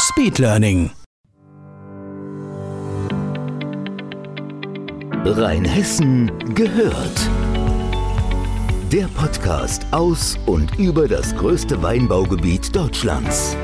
Speedlearning. 0.00 0.92
Rheinhessen 5.24 6.30
gehört. 6.54 7.30
Der 8.92 9.08
Podcast 9.08 9.84
aus 9.90 10.38
und 10.46 10.78
über 10.78 11.08
das 11.08 11.34
größte 11.34 11.82
Weinbaugebiet 11.82 12.74
Deutschlands. 12.76 13.56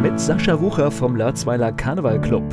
Mit 0.00 0.18
Sascha 0.18 0.58
Wucher 0.58 0.90
vom 0.90 1.16
Lörzweiler 1.16 1.70
Karneval 1.70 2.18
Club. 2.22 2.44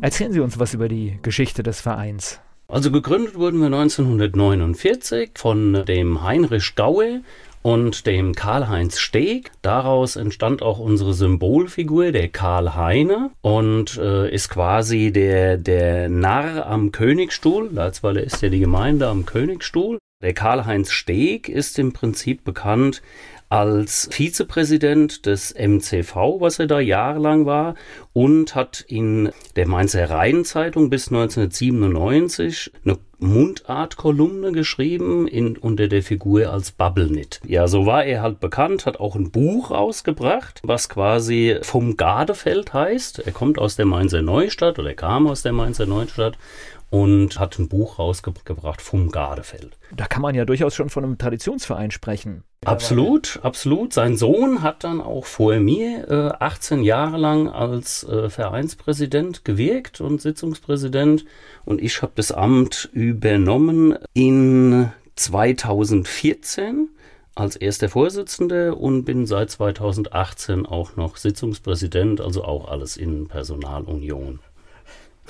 Erzählen 0.00 0.32
Sie 0.32 0.40
uns 0.40 0.60
was 0.60 0.74
über 0.74 0.88
die 0.88 1.18
Geschichte 1.22 1.64
des 1.64 1.80
Vereins. 1.80 2.40
Also 2.70 2.90
gegründet 2.90 3.34
wurden 3.36 3.60
wir 3.60 3.66
1949 3.68 5.30
von 5.36 5.86
dem 5.86 6.22
Heinrich 6.22 6.74
Gaue 6.74 7.22
und 7.62 8.06
dem 8.06 8.34
Karl-Heinz 8.34 8.98
Steg. 8.98 9.52
Daraus 9.62 10.16
entstand 10.16 10.60
auch 10.60 10.78
unsere 10.78 11.14
Symbolfigur, 11.14 12.12
der 12.12 12.28
Karl 12.28 12.74
Heine, 12.74 13.30
und 13.40 13.96
äh, 13.96 14.30
ist 14.30 14.50
quasi 14.50 15.12
der, 15.12 15.56
der 15.56 16.10
Narr 16.10 16.66
am 16.66 16.92
Königstuhl. 16.92 17.70
Latzweiler 17.72 18.22
ist 18.22 18.42
ja 18.42 18.50
die 18.50 18.60
Gemeinde 18.60 19.08
am 19.08 19.24
Königstuhl. 19.24 19.96
Der 20.20 20.34
Karl-Heinz 20.34 20.90
Steg 20.90 21.48
ist 21.48 21.78
im 21.78 21.94
Prinzip 21.94 22.44
bekannt 22.44 23.00
als 23.48 24.08
Vizepräsident 24.10 25.24
des 25.26 25.54
MCV, 25.54 26.40
was 26.40 26.58
er 26.58 26.66
da 26.66 26.80
jahrelang 26.80 27.46
war, 27.46 27.74
und 28.12 28.54
hat 28.54 28.84
in 28.86 29.30
der 29.56 29.66
Mainzer 29.66 30.10
Rheinzeitung 30.10 30.90
bis 30.90 31.08
1997 31.08 32.72
eine 32.84 32.98
Mundartkolumne 33.20 34.52
geschrieben 34.52 35.26
in, 35.26 35.56
unter 35.56 35.88
der 35.88 36.02
Figur 36.02 36.52
als 36.52 36.70
Bubblenit. 36.70 37.40
Ja, 37.46 37.66
so 37.66 37.84
war 37.86 38.04
er 38.04 38.22
halt 38.22 38.38
bekannt, 38.38 38.86
hat 38.86 39.00
auch 39.00 39.16
ein 39.16 39.30
Buch 39.30 39.70
rausgebracht, 39.70 40.60
was 40.62 40.88
quasi 40.88 41.58
vom 41.62 41.96
Gardefeld 41.96 42.72
heißt. 42.72 43.20
Er 43.20 43.32
kommt 43.32 43.58
aus 43.58 43.76
der 43.76 43.86
Mainzer 43.86 44.22
Neustadt 44.22 44.78
oder 44.78 44.94
kam 44.94 45.26
aus 45.26 45.42
der 45.42 45.52
Mainzer 45.52 45.86
Neustadt 45.86 46.38
und 46.90 47.40
hat 47.40 47.58
ein 47.58 47.68
Buch 47.68 47.98
rausgebracht 47.98 48.80
vom 48.80 49.10
Gardefeld. 49.10 49.76
Da 49.94 50.06
kann 50.06 50.22
man 50.22 50.34
ja 50.34 50.44
durchaus 50.44 50.74
schon 50.74 50.90
von 50.90 51.04
einem 51.04 51.18
Traditionsverein 51.18 51.90
sprechen. 51.90 52.44
Absolut, 52.64 53.38
absolut. 53.42 53.92
Sein 53.92 54.16
Sohn 54.16 54.62
hat 54.62 54.84
dann 54.84 55.00
auch 55.00 55.24
vor 55.24 55.56
mir 55.56 56.10
äh, 56.10 56.44
18 56.44 56.82
Jahre 56.82 57.16
lang 57.16 57.48
als 57.48 58.04
äh, 58.04 58.28
Vereinspräsident 58.28 59.44
gewirkt 59.44 60.00
und 60.00 60.20
Sitzungspräsident 60.20 61.24
und 61.64 61.80
ich 61.80 62.02
habe 62.02 62.12
das 62.16 62.32
Amt 62.32 62.88
übernommen 62.92 63.96
in 64.12 64.90
2014 65.14 66.88
als 67.36 67.54
erster 67.54 67.88
Vorsitzender 67.88 68.76
und 68.76 69.04
bin 69.04 69.26
seit 69.26 69.50
2018 69.50 70.66
auch 70.66 70.96
noch 70.96 71.16
Sitzungspräsident, 71.16 72.20
also 72.20 72.42
auch 72.44 72.68
alles 72.68 72.96
in 72.96 73.28
Personalunion. 73.28 74.40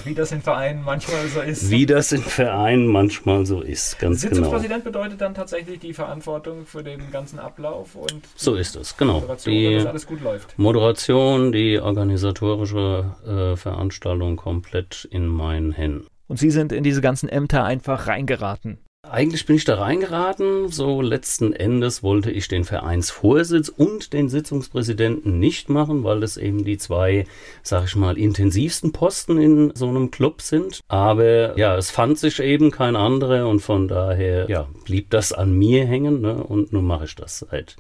Wie 0.05 0.15
das 0.15 0.33
in 0.33 0.43
Vereinen 0.43 0.83
manchmal 0.83 1.27
so 1.29 1.41
ist. 1.41 1.71
Wie 1.71 1.87
das 1.87 2.13
in 2.13 2.23
Vereinen 2.23 2.87
manchmal 2.87 3.47
so 3.47 3.61
ist, 3.61 3.99
ganz 3.99 4.23
genau. 4.23 4.35
Sitzungspräsident 4.35 4.85
bedeutet 4.85 5.21
dann 5.21 5.35
tatsächlich 5.35 5.79
die 5.81 5.93
Verantwortung 5.93 6.67
für 6.67 6.83
den 6.83 7.11
ganzen 7.11 7.39
Ablauf 7.39 7.95
und 7.95 8.23
so 8.35 8.55
ist 8.55 8.77
es, 8.77 8.97
genau. 8.97 9.21
Moderation, 9.21 9.55
die 9.55 9.75
dass 9.75 9.87
alles 9.87 10.07
gut 10.07 10.21
läuft. 10.21 10.59
Moderation, 10.59 11.53
die 11.53 11.79
organisatorische 11.81 13.15
äh, 13.27 13.57
Veranstaltung 13.57 14.37
komplett 14.37 15.07
in 15.11 15.27
meinen 15.27 15.73
Händen. 15.73 16.07
Und 16.29 16.39
Sie 16.39 16.51
sind 16.51 16.73
in 16.73 16.85
diese 16.85 17.01
ganzen 17.01 17.29
Ämter 17.29 17.65
einfach 17.65 18.07
reingeraten. 18.07 18.79
Eigentlich 19.11 19.47
bin 19.47 19.57
ich 19.57 19.65
da 19.65 19.77
reingeraten. 19.77 20.69
So 20.69 21.01
letzten 21.01 21.53
Endes 21.53 22.03
wollte 22.03 22.31
ich 22.31 22.49
den 22.49 22.65
Vereinsvorsitz 22.65 23.69
und 23.69 24.13
den 24.13 24.29
Sitzungspräsidenten 24.29 25.39
nicht 25.39 25.69
machen, 25.69 26.05
weil 26.05 26.21
das 26.21 26.37
eben 26.37 26.65
die 26.65 26.79
zwei, 26.79 27.27
sag 27.63 27.85
ich 27.85 27.97
mal, 27.97 28.19
intensivsten 28.19 28.93
Posten 28.93 29.39
in 29.39 29.73
so 29.75 29.89
einem 29.89 30.11
Club 30.11 30.43
sind. 30.43 30.81
Aber 30.89 31.59
ja, 31.59 31.77
es 31.77 31.91
fand 31.91 32.19
sich 32.19 32.41
eben 32.41 32.71
kein 32.71 32.97
anderer 32.97 33.49
und 33.49 33.61
von 33.61 33.89
daher 33.89 34.49
ja, 34.49 34.69
blieb 34.85 35.11
das 35.11 35.33
an 35.33 35.53
mir 35.53 35.87
hängen 35.87 36.21
ne? 36.21 36.43
und 36.43 36.73
nun 36.73 36.87
mache 36.87 37.05
ich 37.05 37.15
das 37.15 37.39
seit 37.39 37.77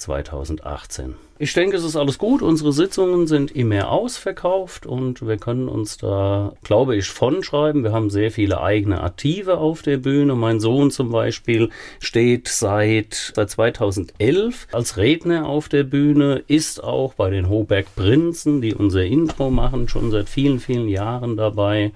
2018. 0.00 1.14
Ich 1.42 1.54
denke, 1.54 1.78
es 1.78 1.84
ist 1.84 1.96
alles 1.96 2.18
gut. 2.18 2.42
Unsere 2.42 2.70
Sitzungen 2.70 3.26
sind 3.26 3.50
immer 3.56 3.90
ausverkauft 3.90 4.84
und 4.84 5.26
wir 5.26 5.38
können 5.38 5.68
uns 5.68 5.96
da, 5.96 6.52
glaube 6.62 6.96
ich, 6.96 7.08
von 7.08 7.42
schreiben. 7.42 7.82
Wir 7.82 7.92
haben 7.92 8.10
sehr 8.10 8.30
viele 8.30 8.60
eigene 8.60 9.00
Aktive 9.00 9.56
auf 9.56 9.80
der 9.80 9.96
Bühne. 9.96 10.34
Mein 10.34 10.60
Sohn 10.60 10.90
zum 10.90 11.10
Beispiel 11.10 11.70
steht 11.98 12.48
seit, 12.48 13.32
seit 13.34 13.48
2011 13.48 14.68
als 14.72 14.98
Redner 14.98 15.46
auf 15.46 15.70
der 15.70 15.84
Bühne, 15.84 16.42
ist 16.46 16.84
auch 16.84 17.14
bei 17.14 17.30
den 17.30 17.48
Hoberg 17.48 17.86
Prinzen, 17.96 18.60
die 18.60 18.74
unser 18.74 19.04
Intro 19.04 19.50
machen, 19.50 19.88
schon 19.88 20.10
seit 20.10 20.28
vielen, 20.28 20.60
vielen 20.60 20.88
Jahren 20.88 21.38
dabei. 21.38 21.92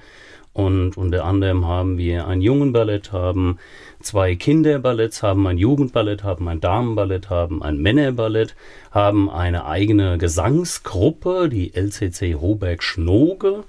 Und 0.55 0.97
unter 0.97 1.25
anderem 1.25 1.67
haben 1.67 1.99
wir 1.99 2.29
ein 2.29 2.41
Jungenballett, 2.41 3.11
haben 3.11 3.59
zwei 4.01 4.37
Kinderballetts, 4.37 5.21
haben 5.25 5.45
ein 5.49 5.59
Jugendballett, 5.59 6.23
haben 6.23 6.47
ein 6.49 6.61
Damenballett, 6.61 7.29
haben 7.29 7.61
ein 7.61 7.79
Männerballett, 7.79 8.55
haben 8.93 9.29
eine 9.29 9.67
eigene 9.67 10.17
Gesangsgruppe, 10.17 11.49
die 11.49 11.75
LCC 11.75 12.37
Hoberg 12.37 12.85
Schnoge, 12.85 13.65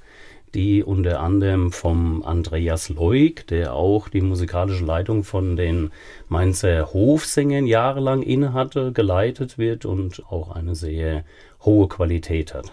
die 0.53 0.83
unter 0.83 1.21
anderem 1.21 1.71
vom 1.71 2.21
Andreas 2.23 2.89
Leuk, 2.89 3.47
der 3.47 3.73
auch 3.73 4.07
die 4.07 4.21
musikalische 4.21 4.85
Leitung 4.85 5.23
von 5.23 5.55
den 5.55 5.89
Mainzer 6.29 6.93
Hofsängern 6.93 7.65
jahrelang 7.65 8.21
innehatte, 8.21 8.91
geleitet 8.91 9.57
wird 9.57 9.85
und 9.85 10.23
auch 10.29 10.51
eine 10.55 10.75
sehr 10.75 11.25
hohe 11.61 11.87
Qualität 11.87 12.53
hat. 12.53 12.71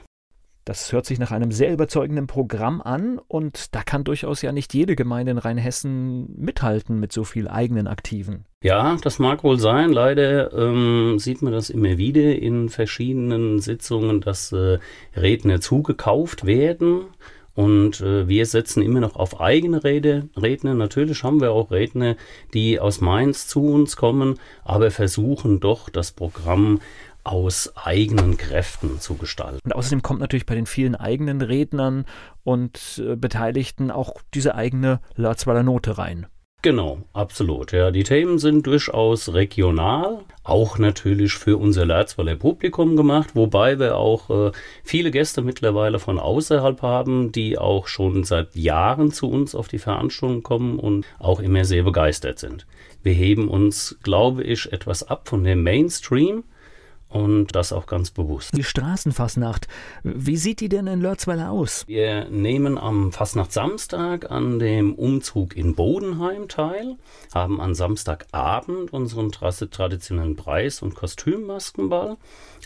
Das 0.65 0.93
hört 0.93 1.06
sich 1.06 1.19
nach 1.19 1.33
einem 1.33 1.50
sehr 1.50 1.73
überzeugenden 1.73 2.28
Programm 2.28 2.81
an 2.81 3.19
und 3.27 3.75
da 3.75 3.83
kann 3.83 4.05
durchaus 4.05 4.43
ja 4.43 4.53
nicht 4.53 4.75
jede 4.75 4.95
Gemeinde 4.95 5.33
in 5.33 5.39
Rheinhessen 5.39 6.33
mithalten 6.39 7.00
mit 7.00 7.12
so 7.12 7.25
viel 7.25 7.49
eigenen 7.49 7.89
Aktiven. 7.89 8.45
Ja, 8.62 8.97
das 9.03 9.19
mag 9.19 9.43
wohl 9.43 9.59
sein. 9.59 9.93
Leider 9.93 10.53
ähm, 10.53 11.19
sieht 11.19 11.43
man 11.43 11.53
das 11.53 11.69
immer 11.69 11.99
wieder 11.99 12.37
in 12.37 12.69
verschiedenen 12.69 13.59
Sitzungen, 13.59 14.21
dass 14.21 14.53
äh, 14.53 14.78
Redner 15.17 15.61
zugekauft 15.61 16.47
werden. 16.47 17.06
Und 17.55 18.00
äh, 18.00 18.29
wir 18.29 18.47
setzen 18.47 18.83
immer 18.83 19.00
noch 19.00 19.17
auf 19.17 19.41
eigene 19.41 19.84
Rede, 19.84 20.29
Redner. 20.37 20.75
Natürlich 20.75 21.23
haben 21.23 21.41
wir 21.41 21.53
auch 21.53 21.71
Redner, 21.71 22.17
die 22.55 22.81
aus 22.81 23.00
Mainz 23.00 23.47
zu 23.47 23.65
uns 23.67 23.97
kommen, 23.97 24.39
aber 24.65 24.91
versuchen 24.91 25.61
doch 25.61 25.91
das 25.91 26.12
Programm 26.12 26.81
aus 27.25 27.72
eigenen 27.77 28.37
Kräften 28.37 29.00
zu 29.00 29.15
gestalten. 29.15 29.60
Und 29.65 29.75
außerdem 29.75 30.03
kommt 30.03 30.21
natürlich 30.21 30.47
bei 30.47 30.55
den 30.55 30.66
vielen 30.66 30.94
eigenen 30.94 31.41
Rednern 31.41 32.05
und 32.44 33.03
äh, 33.05 33.16
Beteiligten 33.16 33.91
auch 33.91 34.15
diese 34.34 34.55
eigene 34.55 35.00
Lörzweiler 35.16 35.62
Note 35.62 35.99
rein. 35.99 36.27
Genau, 36.65 36.99
absolut. 37.12 37.72
Ja, 37.72 37.91
die 37.91 38.05
Themen 38.05 38.38
sind 38.38 38.69
durchaus 38.69 39.34
regional, 39.34 40.20
auch 40.44 40.79
natürlich 40.79 41.32
für 41.32 41.56
unser 41.56 41.85
Lörzweiler 41.85 42.37
Publikum 42.37 42.94
gemacht, 42.94 43.31
wobei 43.35 43.81
wir 43.81 43.97
auch 43.97 44.31
äh, 44.31 44.52
viele 44.85 45.11
Gäste 45.11 45.43
mittlerweile 45.43 45.99
von 45.99 46.20
außerhalb 46.20 46.81
haben, 46.81 47.32
die 47.32 47.58
auch 47.58 47.88
schon 47.88 48.23
seit 48.23 48.55
Jahren 48.55 49.11
zu 49.11 49.29
uns 49.29 49.56
auf 49.56 49.67
die 49.67 49.81
Veranstaltung 49.81 50.44
kommen 50.44 50.79
und 50.79 51.05
auch 51.19 51.41
immer 51.41 51.64
sehr 51.64 51.82
begeistert 51.82 52.38
sind. 52.38 52.64
Wir 53.02 53.14
heben 53.14 53.49
uns, 53.49 53.99
glaube 54.05 54.44
ich, 54.44 54.73
etwas 54.73 55.02
ab 55.02 55.29
von 55.29 55.43
dem 55.43 55.64
Mainstream 55.64 56.44
und 57.12 57.55
das 57.55 57.73
auch 57.73 57.87
ganz 57.87 58.11
bewusst. 58.11 58.56
Die 58.56 58.64
Straßenfasnacht, 58.64 59.69
wie 60.03 60.37
sieht 60.37 60.61
die 60.61 60.69
denn 60.69 60.87
in 60.87 61.00
Lörzweiler 61.00 61.50
aus? 61.50 61.85
Wir 61.87 62.29
nehmen 62.31 62.79
am 62.79 63.12
Fastnacht-Samstag 63.12 64.31
an 64.31 64.59
dem 64.59 64.94
Umzug 64.94 65.55
in 65.56 65.75
Bodenheim 65.75 66.49
teil, 66.49 66.97
haben 67.35 67.61
an 67.61 67.75
Samstagabend 67.75 68.93
unseren 68.93 69.31
traditionellen 69.31 70.37
Preis- 70.37 70.82
und 70.82 70.94
Kostümmaskenball. 70.94 72.17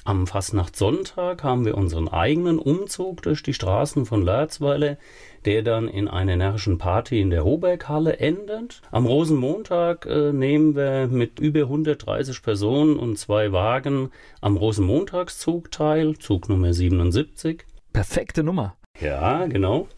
Am 0.04 0.26
Fastnacht-Sonntag 0.28 1.42
haben 1.42 1.64
wir 1.64 1.76
unseren 1.76 2.08
eigenen 2.08 2.60
Umzug 2.60 3.22
durch 3.22 3.42
die 3.42 3.54
Straßen 3.54 4.06
von 4.06 4.22
Lörzweiler 4.22 4.98
der 5.46 5.62
dann 5.62 5.88
in 5.88 6.08
einer 6.08 6.32
energischen 6.32 6.76
Party 6.76 7.20
in 7.20 7.30
der 7.30 7.44
Hoberghalle 7.44 8.18
endet. 8.18 8.82
Am 8.90 9.06
Rosenmontag 9.06 10.04
äh, 10.04 10.32
nehmen 10.32 10.74
wir 10.74 11.06
mit 11.06 11.38
über 11.38 11.60
130 11.60 12.42
Personen 12.42 12.98
und 12.98 13.16
zwei 13.16 13.52
Wagen 13.52 14.10
am 14.40 14.56
Rosenmontagszug 14.56 15.70
teil, 15.70 16.18
Zug 16.18 16.48
Nummer 16.48 16.72
77. 16.72 17.64
Perfekte 17.92 18.42
Nummer. 18.42 18.76
Ja, 19.00 19.46
genau. 19.46 19.88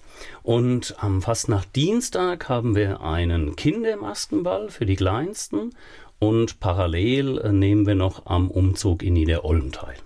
Und 0.43 0.97
am 0.99 1.23
Fastnacht-Dienstag 1.23 2.49
haben 2.49 2.75
wir 2.75 3.01
einen 3.01 3.57
Kindermaskenball 3.57 4.71
für 4.71 4.87
die 4.87 4.97
Kleinsten 4.97 5.71
und 6.19 6.61
parallel 6.61 7.39
äh, 7.39 7.53
nehmen 7.53 7.87
wir 7.87 7.95
noch 7.95 8.27
am 8.27 8.51
Umzug 8.51 9.03
in 9.03 9.15
Niederolm 9.15 9.73
teil. 9.73 9.97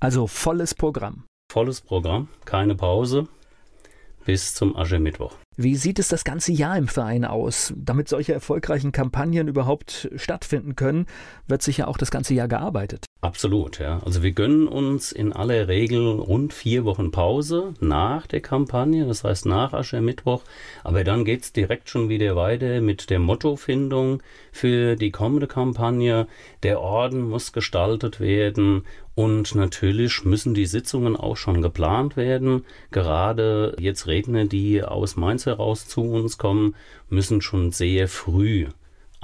Also 0.00 0.26
volles 0.26 0.74
Programm. 0.74 1.24
Volles 1.50 1.80
Programm, 1.80 2.28
keine 2.44 2.74
Pause 2.74 3.28
bis 4.24 4.54
zum 4.54 4.76
Aschermittwoch. 4.76 5.36
Wie 5.56 5.76
sieht 5.76 5.98
es 5.98 6.08
das 6.08 6.24
ganze 6.24 6.52
Jahr 6.52 6.76
im 6.76 6.88
Verein 6.88 7.24
aus? 7.24 7.72
Damit 7.76 8.08
solche 8.08 8.32
erfolgreichen 8.32 8.90
Kampagnen 8.90 9.46
überhaupt 9.46 10.10
stattfinden 10.16 10.74
können, 10.74 11.06
wird 11.46 11.62
sicher 11.62 11.86
auch 11.86 11.96
das 11.96 12.10
ganze 12.10 12.34
Jahr 12.34 12.48
gearbeitet. 12.48 13.06
Absolut, 13.34 13.80
ja. 13.80 14.00
Also 14.04 14.22
wir 14.22 14.30
gönnen 14.30 14.68
uns 14.68 15.10
in 15.10 15.32
aller 15.32 15.66
Regel 15.66 16.06
rund 16.06 16.54
vier 16.54 16.84
Wochen 16.84 17.10
Pause 17.10 17.74
nach 17.80 18.28
der 18.28 18.40
Kampagne, 18.40 19.06
das 19.06 19.24
heißt 19.24 19.46
nach 19.46 19.72
Aschermittwoch. 19.72 20.44
Aber 20.84 21.02
dann 21.02 21.24
geht 21.24 21.42
es 21.42 21.52
direkt 21.52 21.88
schon 21.88 22.08
wieder 22.08 22.36
weiter 22.36 22.80
mit 22.80 23.10
der 23.10 23.18
Mottofindung 23.18 24.22
für 24.52 24.94
die 24.94 25.10
kommende 25.10 25.48
Kampagne. 25.48 26.28
Der 26.62 26.80
Orden 26.80 27.28
muss 27.28 27.52
gestaltet 27.52 28.20
werden 28.20 28.84
und 29.16 29.56
natürlich 29.56 30.24
müssen 30.24 30.54
die 30.54 30.66
Sitzungen 30.66 31.16
auch 31.16 31.36
schon 31.36 31.60
geplant 31.60 32.16
werden. 32.16 32.64
Gerade 32.92 33.74
jetzt 33.80 34.06
Redner, 34.06 34.44
die 34.44 34.84
aus 34.84 35.16
Mainz 35.16 35.44
heraus 35.44 35.88
zu 35.88 36.02
uns 36.02 36.38
kommen, 36.38 36.76
müssen 37.08 37.40
schon 37.40 37.72
sehr 37.72 38.06
früh 38.06 38.68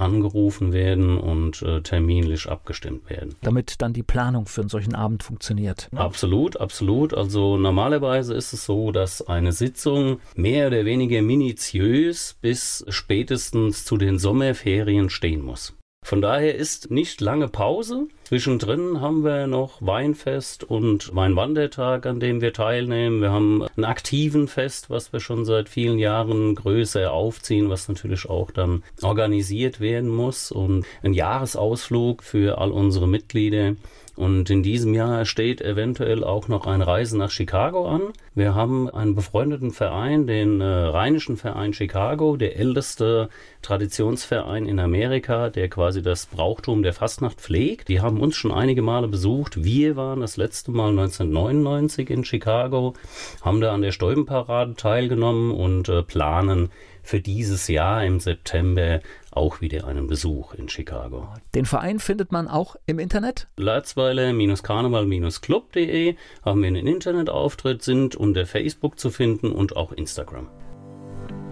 angerufen 0.01 0.73
werden 0.73 1.17
und 1.17 1.61
äh, 1.61 1.81
terminlich 1.81 2.47
abgestimmt 2.49 3.09
werden. 3.09 3.35
Damit 3.41 3.81
dann 3.81 3.93
die 3.93 4.03
Planung 4.03 4.47
für 4.47 4.61
einen 4.61 4.69
solchen 4.69 4.95
Abend 4.95 5.23
funktioniert. 5.23 5.89
Ne? 5.91 5.99
Absolut, 5.99 6.59
absolut. 6.59 7.13
Also 7.13 7.57
normalerweise 7.57 8.33
ist 8.33 8.53
es 8.53 8.65
so, 8.65 8.91
dass 8.91 9.21
eine 9.27 9.51
Sitzung 9.51 10.19
mehr 10.35 10.67
oder 10.67 10.85
weniger 10.85 11.21
minutiös 11.21 12.35
bis 12.41 12.85
spätestens 12.89 13.85
zu 13.85 13.97
den 13.97 14.19
Sommerferien 14.19 15.09
stehen 15.09 15.41
muss. 15.41 15.75
Von 16.03 16.21
daher 16.21 16.55
ist 16.55 16.89
nicht 16.89 17.21
lange 17.21 17.47
Pause. 17.47 18.07
Zwischendrin 18.31 19.01
haben 19.01 19.25
wir 19.25 19.45
noch 19.45 19.81
Weinfest 19.81 20.63
und 20.63 21.13
Weinwandertag, 21.13 22.05
an 22.05 22.21
dem 22.21 22.39
wir 22.39 22.53
teilnehmen. 22.53 23.19
Wir 23.19 23.29
haben 23.29 23.67
ein 23.75 23.83
aktiven 23.83 24.47
Fest, 24.47 24.89
was 24.89 25.11
wir 25.11 25.19
schon 25.19 25.43
seit 25.43 25.67
vielen 25.67 25.99
Jahren 25.99 26.55
größer 26.55 27.11
aufziehen, 27.11 27.69
was 27.69 27.89
natürlich 27.89 28.29
auch 28.29 28.49
dann 28.51 28.83
organisiert 29.01 29.81
werden 29.81 30.09
muss 30.09 30.49
und 30.49 30.85
ein 31.03 31.11
Jahresausflug 31.11 32.23
für 32.23 32.57
all 32.57 32.71
unsere 32.71 33.05
Mitglieder. 33.05 33.75
Und 34.15 34.49
in 34.49 34.61
diesem 34.61 34.93
Jahr 34.93 35.25
steht 35.25 35.61
eventuell 35.61 36.23
auch 36.23 36.47
noch 36.47 36.67
eine 36.67 36.85
Reise 36.85 37.17
nach 37.17 37.31
Chicago 37.31 37.87
an. 37.87 38.01
Wir 38.35 38.53
haben 38.53 38.89
einen 38.89 39.15
befreundeten 39.15 39.71
Verein, 39.71 40.27
den 40.27 40.59
äh, 40.59 40.65
Rheinischen 40.65 41.37
Verein 41.37 41.73
Chicago, 41.73 42.35
der 42.35 42.57
älteste 42.57 43.29
Traditionsverein 43.61 44.65
in 44.65 44.79
Amerika, 44.79 45.49
der 45.49 45.69
quasi 45.69 46.01
das 46.01 46.25
Brauchtum 46.25 46.83
der 46.83 46.93
Fastnacht 46.93 47.39
pflegt. 47.39 47.87
Die 47.87 48.01
haben 48.01 48.19
uns 48.19 48.35
schon 48.35 48.51
einige 48.51 48.81
Male 48.81 49.07
besucht. 49.07 49.63
Wir 49.63 49.95
waren 49.95 50.19
das 50.19 50.35
letzte 50.35 50.71
Mal 50.71 50.89
1999 50.89 52.09
in 52.09 52.25
Chicago, 52.25 52.95
haben 53.41 53.61
da 53.61 53.73
an 53.73 53.81
der 53.81 53.91
Stäubenparade 53.91 54.75
teilgenommen 54.75 55.51
und 55.51 55.87
äh, 55.87 56.03
planen 56.03 56.69
für 57.03 57.19
dieses 57.19 57.67
Jahr 57.67 58.05
im 58.05 58.19
September 58.19 58.99
auch 59.31 59.61
wieder 59.61 59.87
einen 59.87 60.05
Besuch 60.07 60.53
in 60.53 60.67
Chicago. 60.69 61.27
Den 61.55 61.65
Verein 61.65 61.97
findet 61.99 62.31
man 62.31 62.47
auch 62.47 62.75
im 62.85 62.99
Internet? 62.99 63.47
Latzweiler-karneval-club.de 63.57 66.15
haben 66.43 66.61
wir 66.61 66.67
einen 66.67 66.85
Internetauftritt, 66.87 67.81
sind 67.81 68.15
unter 68.15 68.45
Facebook 68.45 68.99
zu 68.99 69.09
finden 69.09 69.51
und 69.51 69.75
auch 69.75 69.91
Instagram. 69.91 70.47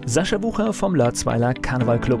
Sascha 0.06 0.38
Bucher 0.38 0.72
vom 0.72 0.94
Latzweiler 0.94 1.54
Karneval 1.54 2.00
Club. 2.00 2.20